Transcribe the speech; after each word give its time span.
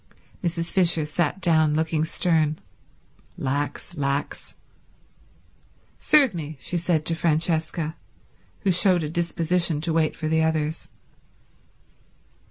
Mrs. 0.43 0.71
Fisher 0.71 1.05
sat 1.05 1.41
down, 1.41 1.75
looking 1.75 2.03
stern. 2.05 2.57
Lax, 3.37 3.95
lax. 3.95 4.55
"Serve 5.99 6.33
me," 6.33 6.57
she 6.59 6.75
said 6.75 7.05
to 7.05 7.13
Francesca, 7.13 7.95
who 8.61 8.71
showed 8.71 9.03
a 9.03 9.09
disposition 9.11 9.79
to 9.81 9.93
wait 9.93 10.15
for 10.15 10.27
the 10.27 10.41
others. 10.41 10.89